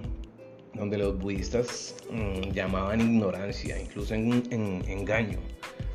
donde 0.74 0.98
los 0.98 1.18
budistas 1.18 1.96
mm, 2.12 2.52
llamaban 2.52 3.00
ignorancia, 3.00 3.80
incluso 3.80 4.14
en, 4.14 4.44
engaño, 4.88 5.40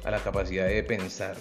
a 0.04 0.11
la 0.11 0.21
capacidad 0.21 0.66
de 0.66 0.83
pensar 0.83 1.37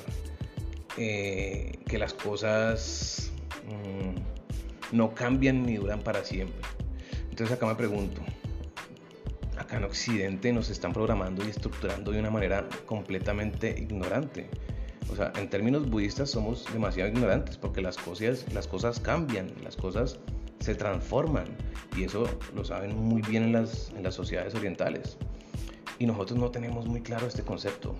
eh, 0.97 1.79
que 1.87 1.97
las 1.97 2.13
cosas 2.13 3.31
mm, 3.65 4.95
no 4.95 5.15
cambian 5.15 5.63
ni 5.63 5.77
duran 5.77 6.01
para 6.01 6.25
siempre. 6.25 6.61
Entonces 7.33 7.57
acá 7.57 7.65
me 7.65 7.73
pregunto, 7.73 8.21
acá 9.57 9.77
en 9.77 9.85
Occidente 9.85 10.53
nos 10.53 10.69
están 10.69 10.93
programando 10.93 11.43
y 11.43 11.49
estructurando 11.49 12.11
de 12.11 12.19
una 12.19 12.29
manera 12.29 12.69
completamente 12.85 13.71
ignorante. 13.75 14.51
O 15.11 15.15
sea, 15.15 15.33
en 15.37 15.49
términos 15.49 15.89
budistas 15.89 16.29
somos 16.29 16.71
demasiado 16.71 17.09
ignorantes 17.09 17.57
porque 17.57 17.81
las 17.81 17.97
cosas, 17.97 18.45
las 18.53 18.67
cosas 18.67 18.99
cambian, 18.99 19.51
las 19.63 19.75
cosas 19.75 20.19
se 20.59 20.75
transforman 20.75 21.45
y 21.97 22.03
eso 22.03 22.29
lo 22.53 22.63
saben 22.63 22.95
muy 22.95 23.23
bien 23.23 23.45
en 23.45 23.53
las, 23.53 23.89
en 23.97 24.03
las 24.03 24.13
sociedades 24.13 24.53
orientales. 24.53 25.17
Y 25.97 26.05
nosotros 26.05 26.37
no 26.37 26.51
tenemos 26.51 26.85
muy 26.85 27.01
claro 27.01 27.25
este 27.25 27.41
concepto. 27.41 27.95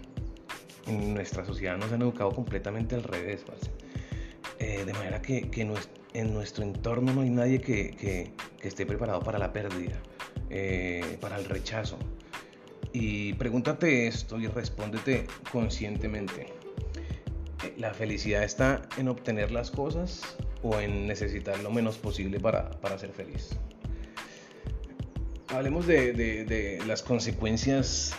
En 0.85 1.15
nuestra 1.15 1.43
sociedad 1.43 1.75
nos 1.75 1.91
han 1.91 2.03
educado 2.03 2.29
completamente 2.33 2.93
al 2.93 3.01
revés, 3.01 3.43
eh, 4.59 4.83
de 4.85 4.93
manera 4.93 5.23
que, 5.23 5.49
que 5.49 5.65
en 6.13 6.33
nuestro 6.33 6.63
entorno 6.63 7.13
no 7.13 7.21
hay 7.21 7.29
nadie 7.29 7.61
que, 7.61 7.91
que, 7.91 8.31
esté 8.67 8.85
preparado 8.85 9.21
para 9.21 9.37
la 9.39 9.51
pérdida, 9.51 9.95
eh, 10.49 11.17
para 11.19 11.37
el 11.37 11.45
rechazo. 11.45 11.97
Y 12.91 13.33
pregúntate 13.33 14.07
esto 14.07 14.39
y 14.39 14.47
respóndete 14.47 15.25
conscientemente. 15.51 16.47
¿La 17.77 17.93
felicidad 17.93 18.43
está 18.43 18.81
en 18.97 19.07
obtener 19.07 19.51
las 19.51 19.71
cosas 19.71 20.37
o 20.63 20.79
en 20.79 21.05
necesitar 21.05 21.59
lo 21.59 21.69
menos 21.69 21.97
posible 21.97 22.39
para, 22.39 22.71
para 22.71 22.97
ser 22.97 23.11
feliz. 23.11 23.49
Hablemos 25.49 25.85
de, 25.85 26.13
de, 26.13 26.81
las 26.87 27.03
consecuencias 27.03 28.15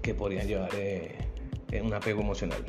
que 0.00 0.14
podrían 0.14 0.46
llevar 0.46 0.70
eh, 0.76 1.18
un 1.82 1.92
apego 1.92 2.22
emocional. 2.22 2.64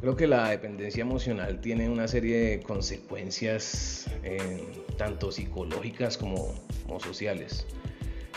Creo 0.00 0.16
que 0.16 0.26
la 0.26 0.48
dependencia 0.48 1.02
emocional 1.02 1.60
tiene 1.60 1.90
una 1.90 2.08
serie 2.08 2.38
de 2.38 2.60
consecuencias 2.60 4.06
eh, 4.24 4.64
tanto 4.96 5.30
psicológicas 5.30 6.16
como, 6.16 6.54
sociales. 7.04 7.66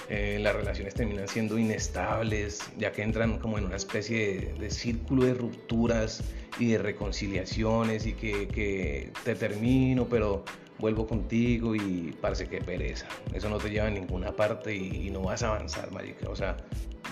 Eh, 0.09 0.39
las 0.41 0.53
relaciones 0.55 0.93
terminan 0.93 1.29
siendo 1.29 1.57
inestables, 1.57 2.59
ya 2.77 2.91
que 2.91 3.01
entran 3.01 3.39
como 3.39 3.57
en 3.57 3.63
una 3.63 3.77
especie 3.77 4.53
de, 4.59 4.69
círculo 4.69 5.23
de 5.23 5.35
rupturas 5.35 6.21
y 6.59 6.71
de 6.71 6.79
reconciliaciones 6.79 8.05
y 8.05 8.13
que, 8.13 9.11
te 9.23 9.33
termino, 9.33 10.05
pero 10.09 10.43
vuelvo 10.79 11.07
contigo 11.07 11.75
y 11.75 12.13
parece 12.19 12.49
que 12.49 12.59
pereza. 12.59 13.07
Eso 13.33 13.47
no 13.47 13.57
te 13.57 13.69
lleva 13.69 13.87
a 13.87 13.89
ninguna 13.89 14.35
parte 14.35 14.75
y, 14.75 15.09
no 15.11 15.21
vas 15.21 15.43
a 15.43 15.47
avanzar, 15.47 15.89
marica. 15.93 16.29
O 16.29 16.35
sea, 16.35 16.57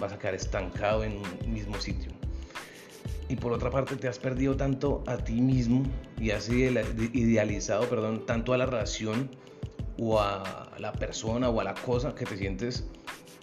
vas 0.02 0.12
a 0.12 0.20
quedar 0.20 0.36
estancado 0.36 1.06
en 1.06 1.14
un 1.46 1.54
mismo 1.54 1.80
sitio. 1.80 2.12
Y 3.32 3.38
por 3.38 3.54
otra 3.54 3.70
parte 3.70 3.96
te 3.96 4.10
has 4.10 4.20
perdido 4.20 4.58
tanto 4.58 5.06
a 5.08 5.16
ti 5.16 5.40
mismo 5.40 5.84
y 6.20 6.32
has 6.32 6.50
idealizado, 6.50 7.88
perdón, 7.88 8.26
tanto 8.26 8.52
a 8.52 8.58
la 8.58 8.66
relación 8.66 9.30
o 9.98 10.20
a 10.20 10.70
la 10.78 10.92
persona 10.92 11.48
o 11.48 11.62
a 11.62 11.64
la 11.64 11.74
cosa 11.74 12.14
que 12.14 12.26
te 12.26 12.36
sientes 12.36 12.84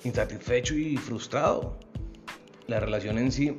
insatisfecho 0.05 0.75
y 0.75 0.99
frustrado. 0.99 1.79
La 2.67 2.81
relación 2.81 3.17
en 3.17 3.33
sí 3.33 3.57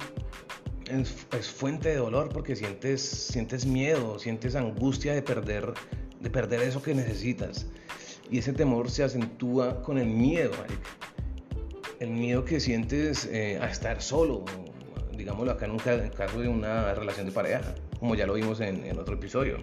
es, 0.87 1.49
fuente 1.49 1.89
de 1.89 1.95
dolor 1.95 2.29
porque 2.29 2.55
sientes, 2.55 3.01
sientes 3.01 3.65
miedo, 3.65 4.19
sientes 4.19 4.53
angustia 4.53 5.15
de 5.15 5.23
perder, 5.23 5.73
de 6.19 6.29
perder 6.29 6.61
eso 6.61 6.79
que 6.79 6.93
necesitas. 6.93 7.65
Y 8.29 8.37
ese 8.37 8.53
temor 8.53 8.91
se 8.91 9.03
acentúa 9.03 9.81
con 9.81 9.97
el 9.97 10.09
miedo, 10.09 10.51
El 11.99 12.11
miedo 12.11 12.45
que 12.45 12.59
sientes 12.59 13.25
eh, 13.25 13.57
a 13.59 13.67
estar 13.67 13.99
solo, 13.99 14.45
digámoslo 15.19 15.51
acá 15.51 15.65
en 15.65 15.71
un 15.71 15.79
caso 15.79 16.39
de 16.39 16.47
una 16.47 16.93
relación 16.95 17.25
de 17.25 17.31
pareja, 17.31 17.75
como 17.99 18.15
ya 18.15 18.25
lo 18.25 18.33
vimos 18.33 18.61
en, 18.61 18.85
en 18.85 18.97
otro 18.97 19.15
episodio. 19.15 19.57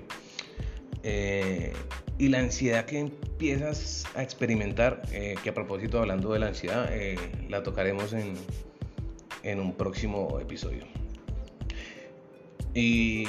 Eh, 1.02 1.72
y 2.18 2.28
la 2.28 2.40
ansiedad 2.40 2.84
que 2.84 2.98
empiezas 2.98 4.04
a 4.14 4.22
experimentar, 4.22 5.02
eh, 5.12 5.34
que 5.42 5.50
a 5.50 5.54
propósito 5.54 5.98
hablando 5.98 6.32
de 6.32 6.38
la 6.38 6.48
ansiedad, 6.48 6.88
eh, 6.92 7.16
la 7.48 7.62
tocaremos 7.62 8.12
en, 8.12 8.34
en, 9.42 9.60
un 9.60 9.72
próximo 9.74 10.38
episodio. 10.40 10.84
Y, 12.74 13.24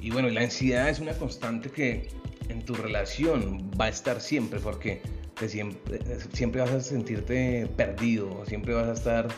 y, 0.00 0.10
bueno, 0.10 0.28
la 0.28 0.42
ansiedad 0.42 0.88
es 0.88 1.00
una 1.00 1.14
constante 1.14 1.70
que 1.70 2.08
en 2.48 2.64
tu 2.64 2.74
relación 2.74 3.70
va 3.80 3.86
a 3.86 3.88
estar 3.88 4.20
siempre, 4.20 4.60
porque 4.60 5.02
te 5.38 5.48
siempre, 5.48 6.00
siempre 6.32 6.60
vas 6.60 6.70
a 6.70 6.80
sentirte 6.80 7.68
perdido, 7.76 8.44
siempre 8.46 8.74
vas 8.74 8.88
a 8.88 8.92
estar 8.92 9.28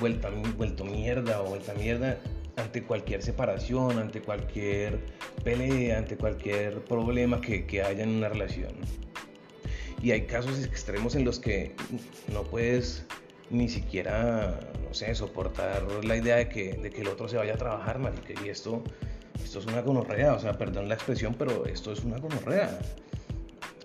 vuelta, 0.00 0.30
vuelto 0.56 0.84
mierda 0.84 1.40
o 1.42 1.46
vuelta 1.46 1.74
mierda 1.74 2.18
ante 2.56 2.82
cualquier 2.82 3.22
separación, 3.22 3.98
ante 3.98 4.20
cualquier 4.20 5.00
pelea, 5.42 5.98
ante 5.98 6.16
cualquier 6.16 6.84
problema 6.84 7.40
que, 7.40 7.66
que, 7.66 7.82
haya 7.82 8.02
en 8.02 8.10
una 8.10 8.28
relación. 8.28 8.72
Y 10.02 10.12
hay 10.12 10.22
casos 10.22 10.64
extremos 10.64 11.14
en 11.14 11.24
los 11.24 11.38
que 11.38 11.74
no 12.32 12.42
puedes 12.42 13.04
ni 13.50 13.68
siquiera, 13.68 14.58
no 14.86 14.94
sé, 14.94 15.14
soportar 15.14 15.82
la 16.04 16.16
idea 16.16 16.36
de 16.36 16.48
que, 16.48 16.74
de 16.74 16.90
que 16.90 17.02
el 17.02 17.08
otro 17.08 17.28
se 17.28 17.36
vaya 17.36 17.54
a 17.54 17.56
trabajar, 17.56 17.98
marica. 17.98 18.34
Y 18.44 18.48
esto, 18.48 18.82
esto 19.42 19.58
es 19.58 19.66
una 19.66 19.80
gonorrea, 19.80 20.34
o 20.34 20.38
sea, 20.38 20.52
perdón 20.52 20.88
la 20.88 20.94
expresión, 20.94 21.34
pero 21.38 21.66
esto 21.66 21.92
es 21.92 22.04
una 22.04 22.18
gonorrea. 22.18 22.78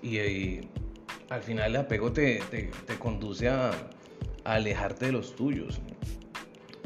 Y, 0.01 0.61
al 1.29 1.43
final 1.43 1.75
el 1.75 1.81
apego 1.81 2.11
te, 2.11 2.41
te, 2.49 2.71
te 2.87 2.95
conduce 2.95 3.49
a, 3.49 3.71
a 4.49 4.55
alejarte 4.55 5.05
de 5.05 5.11
los 5.11 5.35
tuyos 5.35 5.79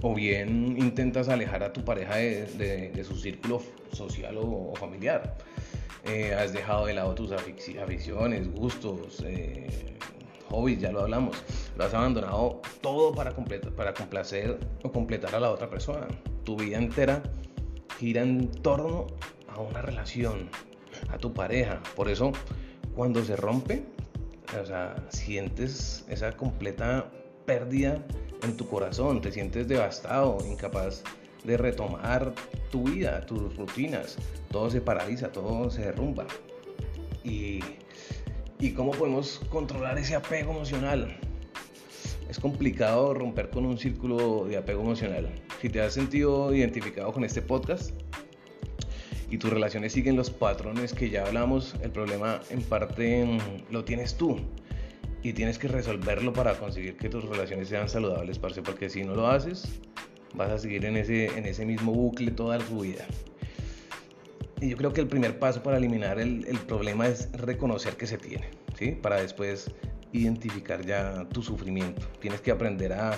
o 0.01 0.13
bien 0.13 0.75
intentas 0.77 1.29
alejar 1.29 1.63
a 1.63 1.71
tu 1.71 1.85
pareja 1.85 2.17
de, 2.17 3.05
su 3.07 3.15
círculo 3.15 3.61
social 3.93 4.35
o, 4.37 4.73
familiar. 4.75 5.37
Eh, 6.05 6.33
has 6.33 6.51
dejado 6.51 6.87
de 6.87 6.93
lado 6.93 7.15
tus 7.15 7.31
aficiones, 7.31 8.53
gustos, 8.53 9.23
eh, 9.25 9.97
hobbies, 10.49 10.81
ya 10.81 10.91
lo 10.91 11.03
hablamos. 11.03 11.41
Lo 11.77 11.85
has 11.85 11.93
abandonado 11.93 12.61
todo 12.81 13.15
para, 13.15 13.33
para 13.33 13.93
complacer 13.93 14.59
o 14.83 14.91
completar 14.91 15.33
a 15.33 15.39
la 15.39 15.49
otra 15.49 15.69
persona. 15.69 16.07
Tu 16.43 16.57
vida 16.57 16.77
entera 16.77 17.23
gira 17.97 18.23
en 18.23 18.51
torno 18.51 19.07
a 19.47 19.61
una 19.61 19.81
relación, 19.81 20.49
a 21.09 21.17
tu 21.17 21.33
pareja. 21.33 21.81
Por 21.95 22.09
eso, 22.09 22.33
cuando 22.93 23.23
se 23.23 23.37
rompe, 23.37 23.85
o 24.61 24.65
sea, 24.65 24.95
sientes 25.11 26.03
esa 26.09 26.33
completa 26.33 27.09
pérdida 27.45 28.03
en 28.43 28.57
tu 28.57 28.67
corazón, 28.67 29.21
te 29.21 29.31
sientes 29.31 29.67
devastado, 29.67 30.37
incapaz 30.47 31.03
de 31.43 31.57
retomar 31.57 32.33
tu 32.71 32.83
vida, 32.83 33.25
tus 33.25 33.55
rutinas, 33.55 34.17
todo 34.51 34.69
se 34.69 34.81
paraliza, 34.81 35.31
todo 35.31 35.69
se 35.69 35.81
derrumba. 35.81 36.25
Y, 37.23 37.59
y 38.59 38.71
cómo 38.71 38.91
podemos 38.91 39.41
controlar 39.49 39.97
ese 39.97 40.15
apego 40.15 40.51
emocional. 40.51 41.17
Es 42.29 42.39
complicado 42.39 43.13
romper 43.13 43.49
con 43.49 43.65
un 43.65 43.77
círculo 43.77 44.45
de 44.45 44.57
apego 44.57 44.81
emocional. 44.81 45.29
Si 45.61 45.69
te 45.69 45.81
has 45.81 45.93
sentido 45.93 46.53
identificado 46.53 47.11
con 47.11 47.23
este 47.23 47.41
podcast 47.41 47.91
y 49.29 49.37
tus 49.37 49.51
relaciones 49.51 49.93
siguen 49.93 50.15
los 50.15 50.29
patrones 50.29 50.93
que 50.93 51.09
ya 51.09 51.25
hablamos, 51.25 51.75
el 51.81 51.91
problema 51.91 52.41
en 52.49 52.61
parte 52.63 53.37
lo 53.69 53.83
tienes 53.83 54.15
tú 54.15 54.39
y 55.23 55.31
tienes 55.31 55.57
que 55.57 55.69
resolverlo 55.69 56.33
para 56.33 56.53
conseguir 56.55 56.97
que 56.97 57.09
tus 57.09 57.23
relaciones 57.23 57.69
sean 57.69 57.87
saludables, 57.87 58.37
parce, 58.37 58.61
porque 58.61 58.89
si 58.89 59.03
no 59.03 59.15
lo 59.15 59.27
haces, 59.27 59.79
vas 60.35 60.51
a 60.51 60.59
seguir 60.59 60.83
en 60.85 60.97
ese, 60.97 61.27
en 61.37 61.45
ese 61.45 61.65
mismo 61.65 61.93
bucle 61.93 62.31
toda 62.31 62.59
tu 62.59 62.81
vida. 62.81 63.05
Y 64.59 64.69
yo 64.69 64.77
creo 64.77 64.91
que 64.93 65.01
el 65.01 65.07
primer 65.07 65.39
paso 65.39 65.63
para 65.63 65.77
eliminar 65.77 66.19
el, 66.19 66.45
problema 66.67 67.07
es 67.07 67.31
reconocer 67.31 67.95
que 67.95 68.05
se 68.05 68.17
tiene, 68.17 68.49
¿sí? 68.77 68.91
Para 68.91 69.21
después 69.21 69.71
identificar 70.11 70.85
ya 70.85 71.27
tu 71.29 71.41
sufrimiento. 71.41 72.05
Tienes 72.19 72.41
que 72.41 72.51
aprender 72.51 72.93
a, 72.93 73.17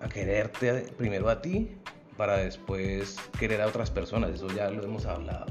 a 0.00 0.08
quererte 0.08 0.86
primero 0.96 1.28
a 1.28 1.42
ti 1.42 1.70
para 2.16 2.38
después 2.38 3.16
querer 3.38 3.60
a 3.60 3.66
otras 3.66 3.90
personas. 3.90 4.30
Eso 4.30 4.48
ya 4.48 4.70
lo 4.70 4.82
hemos 4.82 5.06
hablado. 5.06 5.46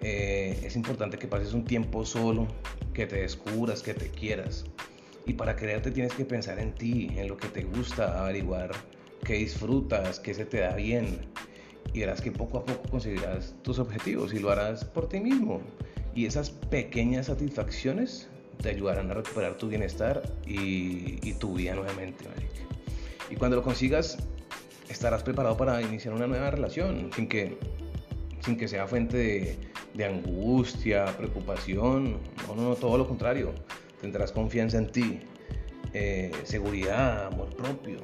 Eh, 0.00 0.60
es 0.62 0.76
importante 0.76 1.18
que 1.18 1.26
pases 1.26 1.52
un 1.52 1.64
tiempo 1.64 2.04
solo, 2.04 2.46
que 2.92 3.06
te 3.06 3.16
descubras, 3.16 3.82
que 3.82 3.94
te 3.94 4.10
quieras. 4.10 4.64
Y 5.26 5.32
para 5.32 5.56
quererte 5.56 5.90
tienes 5.90 6.14
que 6.14 6.24
pensar 6.24 6.58
en 6.60 6.72
ti, 6.72 7.10
en 7.16 7.28
lo 7.28 7.36
que 7.36 7.48
te 7.48 7.64
gusta, 7.64 8.20
averiguar 8.20 8.70
qué 9.24 9.34
disfrutas, 9.34 10.20
qué 10.20 10.32
se 10.32 10.44
te 10.44 10.60
da 10.60 10.74
bien. 10.76 11.18
Y 11.92 12.00
verás 12.00 12.20
que 12.20 12.30
poco 12.30 12.58
a 12.58 12.64
poco 12.64 12.88
conseguirás 12.88 13.54
tus 13.62 13.78
objetivos 13.78 14.32
y 14.32 14.38
lo 14.38 14.50
harás 14.50 14.84
por 14.84 15.08
ti 15.08 15.18
mismo. 15.18 15.60
Y 16.14 16.26
esas 16.26 16.50
pequeñas 16.50 17.26
satisfacciones 17.26 18.28
te 18.62 18.70
ayudarán 18.70 19.10
a 19.10 19.14
recuperar 19.14 19.56
tu 19.56 19.68
bienestar 19.68 20.22
y, 20.46 21.32
tu 21.34 21.54
vida 21.54 21.74
nuevamente. 21.74 22.24
Y 23.30 23.34
cuando 23.34 23.56
lo 23.56 23.62
consigas, 23.62 24.18
estarás 24.88 25.22
preparado 25.22 25.56
para 25.56 25.82
iniciar 25.82 26.14
una 26.14 26.26
nueva 26.26 26.50
relación 26.50 27.10
sin 27.14 27.28
que, 27.28 27.58
sin 28.40 28.56
que 28.56 28.68
sea 28.68 28.86
fuente 28.86 29.58
de, 29.94 30.04
angustia, 30.04 31.06
preocupación. 31.16 32.18
No, 32.46 32.54
no, 32.54 32.74
todo 32.76 32.96
lo 32.96 33.08
contrario. 33.08 33.52
Tendrás 34.00 34.32
confianza 34.32 34.78
en 34.78 34.86
ti, 34.88 35.20
eh, 35.92 36.32
seguridad, 36.44 37.26
amor 37.26 37.54
propio. 37.56 37.98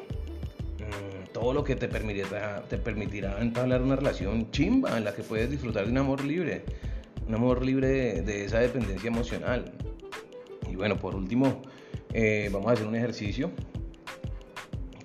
Mm, 0.78 1.32
todo 1.32 1.52
lo 1.52 1.64
que 1.64 1.76
te 1.76 1.88
permitirá, 1.88 2.62
te 2.68 2.78
permitirá 2.78 3.40
entablar 3.40 3.82
una 3.82 3.96
relación 3.96 4.50
chimba 4.50 4.96
en 4.96 5.04
la 5.04 5.14
que 5.14 5.22
puedes 5.22 5.50
disfrutar 5.50 5.84
de 5.84 5.92
un 5.92 5.98
amor 5.98 6.24
libre. 6.24 6.62
Un 7.26 7.34
amor 7.34 7.64
libre 7.64 8.22
de 8.22 8.44
esa 8.44 8.58
dependencia 8.58 9.08
emocional. 9.08 9.72
Y 10.70 10.76
bueno, 10.76 10.98
por 10.98 11.14
último, 11.14 11.62
eh, 12.14 12.50
vamos 12.52 12.68
a 12.68 12.72
hacer 12.72 12.86
un 12.86 12.96
ejercicio 12.96 13.50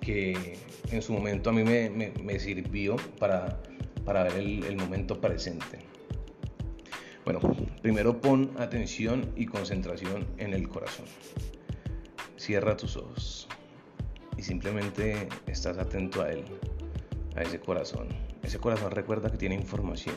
que 0.00 0.58
en 0.90 1.02
su 1.02 1.12
momento 1.12 1.50
a 1.50 1.52
mí 1.52 1.62
me, 1.64 2.38
sirvió 2.38 2.96
para, 3.18 3.60
para 4.04 4.24
ver 4.24 4.36
el, 4.36 4.64
el, 4.64 4.76
momento 4.76 5.20
presente. 5.20 5.78
Bueno, 7.30 7.40
primero 7.82 8.22
pon 8.22 8.52
atención 8.56 9.30
y 9.36 9.44
concentración 9.44 10.26
en 10.38 10.54
el 10.54 10.66
corazón. 10.66 11.04
Cierra 12.38 12.74
tus 12.74 12.96
ojos 12.96 13.46
y 14.38 14.42
simplemente 14.42 15.28
estás 15.46 15.76
atento 15.76 16.22
a 16.22 16.32
él, 16.32 16.46
a 17.36 17.42
ese 17.42 17.60
corazón. 17.60 18.08
Ese 18.42 18.58
corazón 18.58 18.92
recuerda 18.92 19.30
que 19.30 19.36
tiene 19.36 19.56
información. 19.56 20.16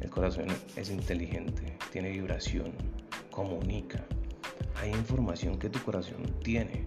El 0.00 0.10
corazón 0.10 0.46
es 0.76 0.90
inteligente, 0.90 1.76
tiene 1.90 2.10
vibración, 2.10 2.72
comunica 3.32 4.06
hay 4.80 4.90
información 4.90 5.58
que 5.58 5.68
tu 5.68 5.80
corazón 5.80 6.22
tiene 6.44 6.84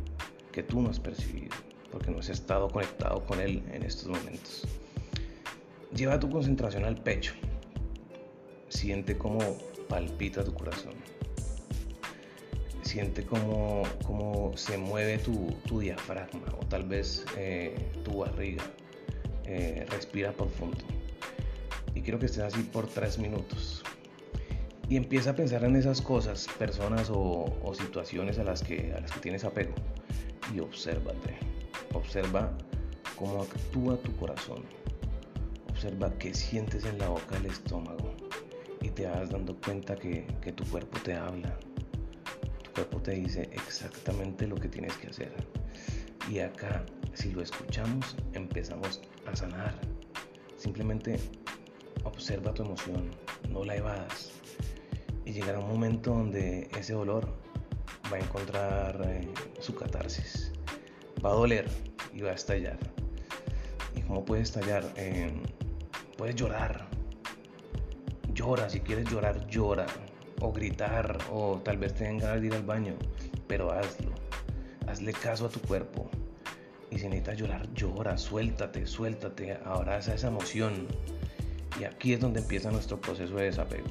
que 0.54 0.64
tú 0.64 0.82
no 0.82 0.90
has 0.92 1.00
percibido 1.02 1.58
porque 1.92 2.10
no 2.10 2.20
has 2.20 2.30
estado 2.30 2.70
conectado 2.70 3.26
con 3.26 3.42
él 3.42 3.66
en 3.74 3.84
estos 3.84 4.08
momentos. 4.08 4.66
Lleva 5.94 6.18
tu 6.18 6.30
concentración 6.30 6.86
al 6.86 6.96
pecho. 6.96 7.34
Siente 8.72 9.18
cómo 9.18 9.40
palpita 9.90 10.46
tu 10.46 10.54
corazón. 10.54 10.94
Siente 12.84 13.26
cómo, 13.26 13.84
cómo 14.06 14.56
se 14.56 14.78
mueve 14.78 15.18
tu, 15.18 15.80
diafragma 15.80 16.48
o 16.58 16.66
tal 16.68 16.88
vez 16.88 17.26
eh, 17.38 17.92
tu 18.06 18.20
barriga. 18.20 18.64
Eh, 19.44 19.86
respira 19.90 20.32
profundo. 20.32 20.78
Y 21.94 22.02
quiero 22.02 22.18
que 22.18 22.28
estés 22.28 22.44
así 22.44 22.64
por 22.64 22.88
tres 22.88 23.20
minutos 23.20 23.84
y 24.88 24.96
empieza 24.96 25.32
a 25.32 25.36
pensar 25.36 25.66
en 25.66 25.76
esas 25.76 26.02
cosas, 26.02 26.48
personas 26.58 27.10
o, 27.14 27.74
situaciones 27.78 28.40
a 28.40 28.46
las, 28.46 28.64
que, 28.64 28.94
a 28.96 29.02
las 29.02 29.12
que 29.12 29.20
tienes 29.20 29.44
apego 29.44 29.76
y 30.56 30.62
obsérvate. 30.62 31.38
Observa 31.94 32.58
cómo 33.18 33.44
actúa 33.44 33.98
tu 33.98 34.16
corazón. 34.16 34.64
Observa 35.70 36.10
qué 36.18 36.34
sientes 36.34 36.86
en 36.86 36.98
la 37.00 37.10
boca 37.10 37.36
del 37.36 37.48
estómago 37.48 38.16
y 38.82 38.90
te 38.90 39.06
vas 39.08 39.30
dando 39.30 39.56
cuenta 39.62 39.96
que, 39.96 40.26
que 40.42 40.52
tu 40.52 40.64
cuerpo 40.66 41.00
te 41.04 41.14
habla. 41.14 41.58
Tu 42.64 42.72
cuerpo 42.72 43.02
te 43.02 43.12
dice 43.12 43.50
exactamente 43.52 44.48
lo 44.48 44.56
que 44.56 44.68
tienes 44.68 44.94
que 44.98 45.08
hacer. 45.08 45.34
Y 46.30 46.40
acá, 46.40 46.84
si 47.14 47.32
lo 47.32 47.42
escuchamos, 47.42 48.16
empezamos 48.34 49.02
a 49.26 49.36
sanar. 49.36 49.76
Simplemente 50.58 51.20
observa 52.04 52.54
tu 52.54 52.64
emoción, 52.64 53.12
no 53.50 53.64
la 53.64 53.76
evadas 53.76 54.32
y 55.26 55.34
llegará 55.34 55.60
un 55.60 55.68
momento 55.68 56.12
donde 56.12 56.70
ese 56.78 56.94
dolor 56.94 57.28
va 58.12 58.18
a 58.18 58.20
encontrar 58.20 59.02
eh, 59.08 59.28
su 59.60 59.76
catarsis. 59.76 60.52
Va 61.24 61.30
a 61.32 61.34
doler 61.34 61.68
y 62.14 62.22
va 62.22 62.32
a 62.32 62.34
estallar. 62.34 62.78
¿Y 63.96 64.02
cómo 64.02 64.26
puede 64.26 64.42
estallar? 64.42 64.84
Eh, 64.96 65.32
puedes 66.18 66.36
llorar. 66.36 66.88
Llora, 68.34 68.70
si 68.70 68.80
quieres 68.80 69.10
llorar, 69.10 69.48
llora. 69.48 69.86
O 70.40 70.52
gritar, 70.52 71.18
o 71.32 71.62
tal 71.64 71.78
vez 71.78 71.94
te 71.94 72.06
den 72.06 72.18
ganas 72.18 72.42
de 72.42 72.48
ir 72.48 72.54
al 72.54 72.64
baño. 72.64 72.96
Pero 73.48 73.72
hazlo. 73.72 74.12
Hazle 74.88 75.14
caso 75.14 75.46
a 75.46 75.50
tu 75.50 75.60
cuerpo. 75.62 76.10
Y 76.90 77.00
si 77.00 77.06
necesitas 77.06 77.38
llorar, 77.38 77.74
llora, 77.74 78.18
suéltate, 78.18 78.86
suéltate, 78.86 79.58
abraza 79.64 80.14
esa 80.14 80.28
emoción. 80.28 80.88
Y 81.80 81.86
aquí 81.86 82.14
es 82.14 82.20
donde 82.20 82.42
empieza 82.42 82.72
nuestro 82.72 83.00
proceso 83.00 83.36
de 83.36 83.46
desapego 83.46 83.88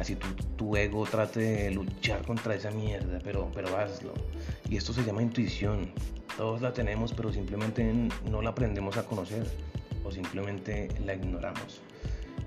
así 0.00 0.16
tu, 0.16 0.26
tu, 0.56 0.76
ego 0.76 1.04
trate 1.04 1.40
de 1.40 1.70
luchar 1.70 2.24
contra 2.24 2.54
esa 2.54 2.70
mierda, 2.70 3.18
pero, 3.22 3.50
pero 3.54 3.76
hazlo. 3.76 4.14
Y 4.68 4.76
esto 4.76 4.92
se 4.92 5.04
llama 5.04 5.22
intuición. 5.22 5.92
Todos 6.36 6.62
la 6.62 6.72
tenemos, 6.72 7.12
pero 7.12 7.32
simplemente 7.32 7.92
no 8.28 8.40
la 8.40 8.50
aprendemos 8.50 8.96
a 8.96 9.04
conocer 9.04 9.46
o 10.04 10.10
simplemente 10.10 10.88
la 11.04 11.14
ignoramos. 11.14 11.82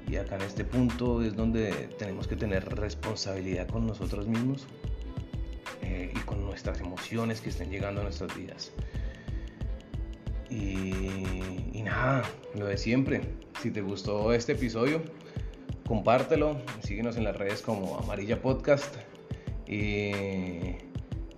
Y 0.07 0.17
acá 0.17 0.35
en 0.35 0.41
este 0.43 0.63
punto 0.63 1.21
es 1.23 1.35
donde 1.35 1.71
tenemos 1.97 2.27
que 2.27 2.35
tener 2.35 2.63
responsabilidad 2.75 3.67
con 3.67 3.87
nosotros 3.87 4.27
mismos 4.27 4.67
eh, 5.81 6.13
y 6.15 6.19
con 6.19 6.45
nuestras 6.45 6.79
emociones 6.81 7.41
que 7.41 7.49
estén 7.49 7.69
llegando 7.71 8.01
a 8.01 8.03
nuestras 8.03 8.35
vidas. 8.35 8.71
Y, 10.49 11.81
nada, 11.83 12.23
lo 12.55 12.65
de 12.65 12.77
siempre. 12.77 13.21
Si 13.61 13.71
te 13.71 13.81
gustó 13.81 14.33
este 14.33 14.53
episodio, 14.53 15.01
compártelo, 15.87 16.61
síguenos 16.83 17.17
en 17.17 17.23
las 17.23 17.35
redes 17.35 17.61
como 17.61 17.97
Amarilla 17.97 18.41
Podcast. 18.41 18.95
Y, 19.67 20.11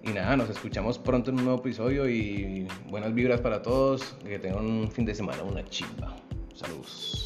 y 0.03 0.13
nada, 0.13 0.35
nos 0.35 0.49
escuchamos 0.49 0.99
pronto 0.99 1.31
en 1.31 1.39
un 1.39 1.45
nuevo 1.45 1.59
episodio 1.59 2.09
y 2.09 2.67
buenas 2.89 3.13
vibras 3.13 3.41
para 3.41 3.61
todos. 3.61 4.15
Que 4.23 4.37
tengan 4.37 4.65
un 4.65 4.91
fin 4.91 5.05
de 5.05 5.15
semana, 5.15 5.43
una 5.43 5.63
chimba. 5.65 6.15
Saludos. 6.53 7.24